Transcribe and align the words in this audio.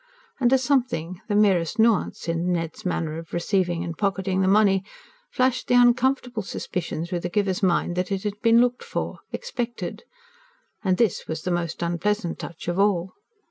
And 0.39 0.51
a 0.51 0.57
something, 0.57 1.21
the 1.27 1.35
merest 1.35 1.77
nuance 1.77 2.27
in 2.27 2.51
Ned's 2.51 2.87
manner 2.87 3.19
of 3.19 3.33
receiving 3.33 3.83
and 3.83 3.95
pocketing 3.95 4.41
the 4.41 4.47
money, 4.47 4.83
flashed 5.29 5.67
the 5.67 5.75
uncomfortable 5.75 6.41
suspicion 6.41 7.05
through 7.05 7.19
the 7.19 7.29
giver's 7.29 7.61
mind 7.61 7.95
that 7.97 8.11
it 8.11 8.23
had 8.23 8.41
been 8.41 8.59
looked 8.61 8.83
for, 8.83 9.19
expected. 9.31 10.01
And 10.83 10.97
this 10.97 11.27
was 11.27 11.43
the 11.43 11.51
most 11.51 11.83
unpleasant 11.83 12.39
touch 12.39 12.67
of 12.67 12.79
all. 12.79 13.13